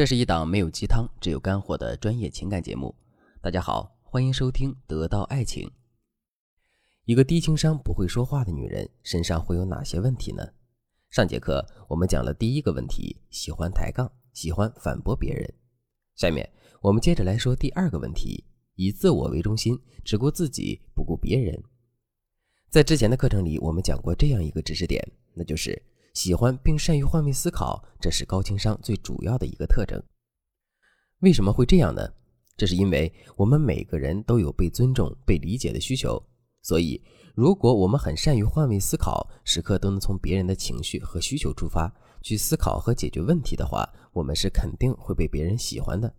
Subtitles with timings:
[0.00, 2.94] 这是一档没有鸡汤，只有干货的专业情感节目。
[3.42, 5.68] 大家好，欢迎收听《得到爱情》。
[7.04, 10.42] 一个低情商、不会说话的女人身上会有哪些问题呢？
[11.10, 15.52] 上节课我们讲了第一个问题，喜欢抬杠，喜欢反驳别人。
[16.16, 18.42] 下面我们接着来说第二个问题，
[18.76, 21.62] 以自我为中心，只顾自己，不顾别人。
[22.70, 25.82] 在之前的课程里，我们讲过这样一个知识点，那就是。
[26.22, 29.98] 喜欢并善于换位思考，这是高情商最主要的一个特征。
[31.20, 32.06] 为什么会这样呢？
[32.58, 36.22] 这是因为我们每个人都有被尊重、被理解的需求。
[36.60, 37.02] 所以，
[37.34, 41.90] 如果我们很善于换位思考，时刻都能从别人的情绪和需求出发
[42.20, 46.14] 去思考和解决问题的话，我们是肯定会被别人喜欢的。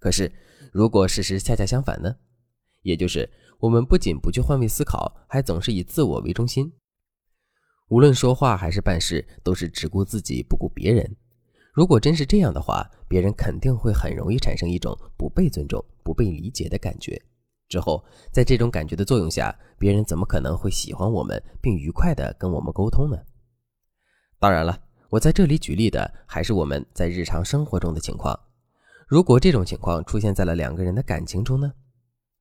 [0.00, 0.32] 可是，
[0.72, 2.12] 如果事实恰恰相反呢？
[2.82, 3.30] 也就是
[3.60, 6.72] 我们不仅不去换位思考，还总是以自我为中心。
[7.88, 11.16] 无论说话还是办事，都是只顾自己不顾别人。
[11.72, 17.20] 如果真是这样的话，别人肯定会很容易产生一种不被尊重、不被理解的感觉。
[17.68, 23.16] 之后，在这种感觉的作用下，别人怎么可能会喜欢我们，并愉快地跟我们沟通呢？
[24.38, 24.78] 当然了，
[25.10, 28.38] 我在这里举例的还是我们在日常生活中的情况。
[29.06, 31.72] 如果这种情况出现在了两个人的感情中呢？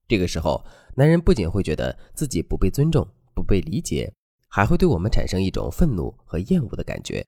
[0.08, 0.62] 这个时候，
[0.96, 4.14] 男人不仅会觉得自己不被尊重、不被理解。
[4.58, 7.24] 还会对我们产生一种愤怒和厌恶的感觉。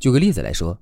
[0.00, 0.80] 举个例子来说，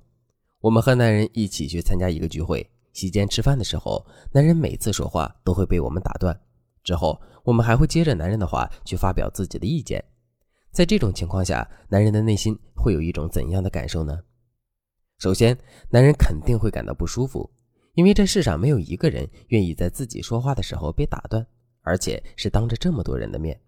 [0.61, 6.39] 我们和男人一起去参加一个聚会，席间吃饭的时候，男人每次说话都会被我们打断，
[6.85, 10.01] 之后我们还会接着男人的话去发表自己的意见。
[10.71, 14.17] 在这种情况下，男人的内心会有一种怎样的感受呢？
[15.17, 15.57] 首先，
[15.89, 17.51] 男人肯定会感到不舒服，
[17.95, 21.45] 因为这世上没有一个人愿意在自己说话的时候被打断，
[21.81, 23.59] 而且是当着这么多人的面。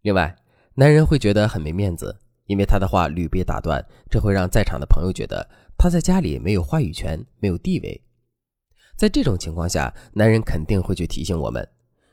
[0.00, 0.34] 另外，
[0.76, 8.02] 男人会觉得很没面子，因为他的话屡被打断，这会让在场的朋友觉得他在家里没有话语权，没有地位。
[8.96, 11.68] 在这种情况下，男人肯定会去提醒我们。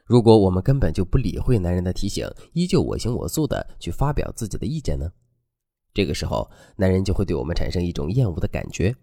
[0.05, 5.11] 如果我们根本就不理会男人的提醒，依旧我行我素的去发表自己的意见呢？
[5.93, 8.95] 这个时候，男人就会对我们产生一种厌恶的感觉。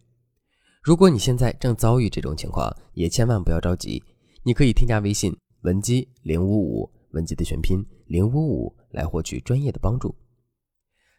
[0.82, 4.02] 如果你现在正遭遇这种情况，也千万不要着急，
[4.44, 6.90] 你可以添加微信文姬零五五。
[7.10, 10.14] 文集的全拼零五五来获取专业的帮助。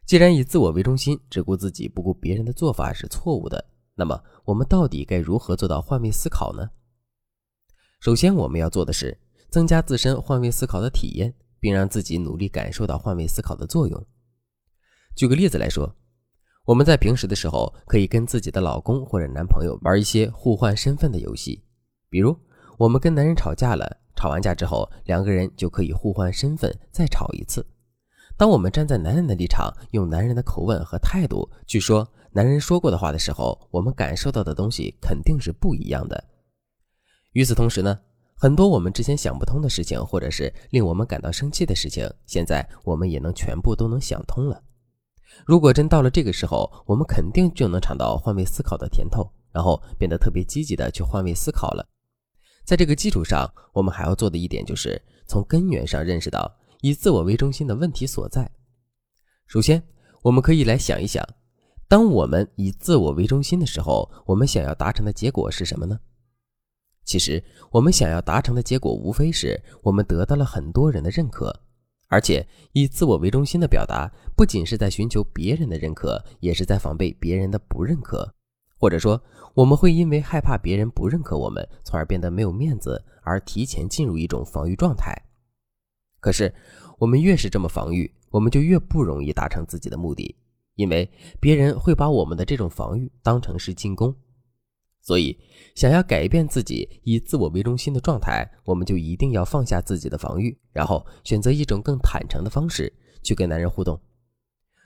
[0.06, 3.64] 既然以自我为中心，只顾自己不顾别人的做法是错误的，
[3.96, 6.70] 那么我们到底该如何做到换位思考呢？
[8.00, 9.20] 首先，我们要做的是
[9.50, 14.08] 增加自身换位思考的体验，并让自己努力感受到换位思考的作用。
[15.16, 15.96] 举个例子来说，
[16.66, 21.64] 我们在平时的时候可以跟自己的老公或者男朋友玩一些互换身份的游戏，
[22.10, 22.36] 比如
[22.78, 23.98] 我们跟男人吵架了。
[24.20, 27.66] 吵完架之后，两个人就可以互换身份，再吵一次。
[28.36, 36.22] 当我们站在男人的立场，用男人的口吻和态度去说男人说过的话的时候，我们感受到的东西肯定是不一样的。
[37.32, 37.98] 与此同时呢，
[38.36, 44.62] 很多我们之前想不通的事情，或者是令我们感到生气的事情，现在我们也能全部都能想通了。
[45.46, 51.88] 如果真到了这个时候，我们肯定就能尝到换位思考的甜头，然后变得特别积极的去换位思考了。
[52.70, 58.48] 在这个基础上，我们还要做的一点就是从根源上认识到以自我为中心的问题所在。
[59.48, 59.82] 首先，
[60.22, 61.28] 我们可以来想一想，
[61.88, 66.00] 当我们以自我为中心的时候，我们想要达成的结果是什么呢？
[67.04, 71.64] 其实，我们想要达成的结果无非是我们得到了很多人的认可，
[72.08, 78.36] 而且以自我为中心的表达，不仅是在寻求别人的认可，也是在防备别人的不认可。
[78.80, 79.22] 或者说，
[79.54, 85.14] 我们会因为害怕别人不认可我们，从而变得没有面子，而提前进入一种防御状态。
[86.22, 86.54] 可是，
[86.98, 90.34] 我们越是这么防御，我们就越不容易达成自己的目的，
[90.76, 91.10] 因为
[91.42, 94.16] 别人会把我们的这种防御当成是进攻。
[95.02, 95.38] 所以，
[95.76, 102.92] 想要改变自己以自我为中心的状态，我们就一定要放下自己的防御，然后选择一种更坦诚的方式
[103.24, 104.00] 去跟男人互动。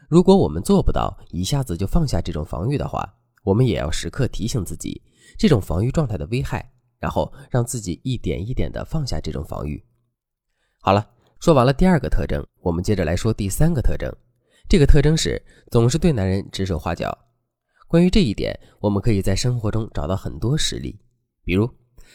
[0.09, 5.01] 如果我们做不到一下子就放下这种防御的话，我们也要时刻提醒自己
[5.37, 9.83] 这种防御状态的危害，然后让自己一点一点的放下这种防御。
[10.79, 11.07] 好了，
[11.39, 14.11] 说完了第二个特征，我们接着来说第三个特征。
[14.69, 15.41] 这个特征是
[15.71, 17.15] 总是对男人指手画脚。
[17.87, 20.99] 关于这一点，我们可以在生活中找到很多实例，
[21.43, 21.69] 比如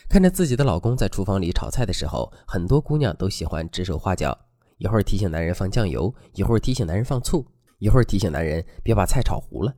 [0.09, 4.37] 看着自己的老公在厨房里炒菜的时候，很多姑娘都喜欢指手画脚，
[4.79, 7.47] 一会儿提醒男人放酱油，一会儿提醒男人放醋，
[7.79, 9.75] 一会儿提醒男人别把菜炒糊了。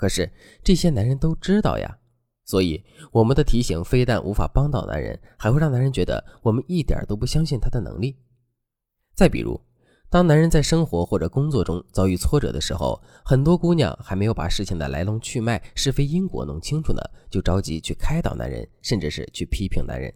[0.00, 0.32] 可是
[0.64, 1.98] 这些男人都知道呀，
[2.46, 2.82] 所以
[3.12, 8.16] 我们的提醒非但无法帮到男人，还会让男人觉得我们一点都不相信他的能力。
[9.14, 9.60] 再比如，
[10.08, 20.10] 当男人在生活或者工作中遭遇挫折的时候，很多姑娘还没有把事情的来龙去脉、是非因果弄清楚呢，就着急去开导男人，甚至是去批评男人。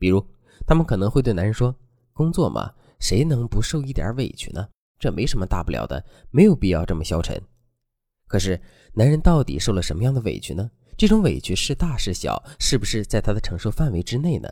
[0.00, 0.20] 比如，
[0.66, 1.72] 他们可能会对男人说
[2.12, 4.66] ：“工作嘛，谁能不受一点委屈呢？
[4.98, 7.40] 这没什么大不了的，没有必要这么消沉。”
[8.26, 8.60] 可是，
[8.94, 10.70] 男人到底受了什么样的委屈呢？
[10.96, 12.42] 这种委屈是大是小？
[12.58, 14.48] 是不是在他的承受范围之内呢？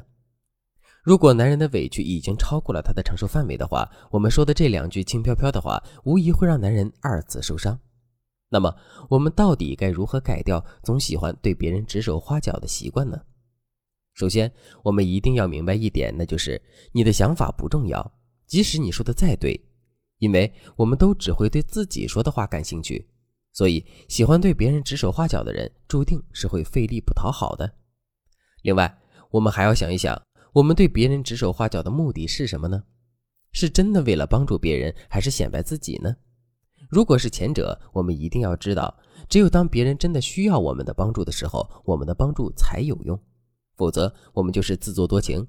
[1.02, 7.78] 如果男人的委屈已经超过了他的承受范围的话，我们说的这两句轻飘飘的话，无疑会让男人二次受伤。
[8.48, 8.74] 那么，
[9.10, 13.20] 我们到底该如何改掉总喜欢对别人指手画脚的习惯呢？
[14.14, 14.52] 首先，
[14.84, 16.60] 我们一定要明白一点，那就是
[16.92, 18.12] 你的想法不重要，
[18.46, 19.60] 即使你说的再对，
[20.18, 23.08] 因为我们都只会对自己说的话感兴趣，
[23.54, 27.72] 所以喜欢对别人指手画脚的人，注定是会费力不讨好的。
[28.62, 28.98] 另外，
[29.30, 30.20] 我们还要想一想。
[30.52, 32.84] 我们对别人指手画脚的目的是什么呢？
[33.52, 36.14] 是真的为了帮助别人，还是显摆自己呢？
[36.88, 38.96] 如果是前者，我们一定要知道，
[39.28, 43.20] 只有当别人真的需要我们的帮助的时候，我们的帮助才有用，
[43.76, 45.44] 否则我们就是自作多情。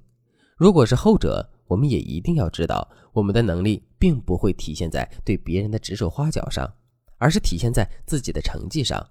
[0.57, 6.71] 如果是后者，我们也一定要知道，我们的能力并不会体现在对别人的指手画脚上，
[7.17, 9.09] 而是体现在自己的成绩上，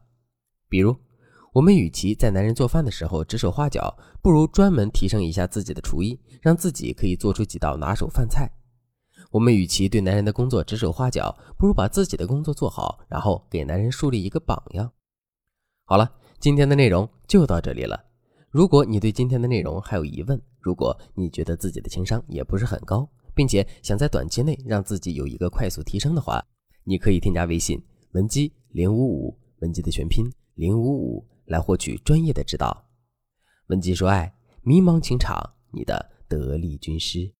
[0.69, 0.97] 比如。
[1.55, 8.51] 我们与其在男人做饭的时候指手画脚，不如专门提升一下自己的厨艺，让自己可以做出几道拿手饭菜。
[9.31, 14.91] 我们与其对男人的工作指手画脚，不如把自己的工作做好，然后给男人树立一个榜样。
[15.85, 18.05] 好了，今天的内容就到这里了。
[18.51, 26.45] 如果你对今天的内容还有疑问，如果你觉得自己的情商也不是很高，并且想在短期内让自己有一个快速提升的话，
[26.83, 27.81] 你可以添加微信
[28.15, 31.25] 文姬零五五，文姬的全拼零五五。
[31.47, 32.89] 来获取专业的指导。
[33.67, 35.39] 文姬说：“爱，迷茫情场，
[35.73, 37.31] 你的得力军师。”